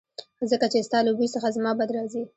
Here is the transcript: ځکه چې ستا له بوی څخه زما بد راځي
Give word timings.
ځکه 0.51 0.65
چې 0.73 0.77
ستا 0.87 0.99
له 1.05 1.11
بوی 1.17 1.27
څخه 1.35 1.47
زما 1.57 1.71
بد 1.79 1.89
راځي 1.97 2.21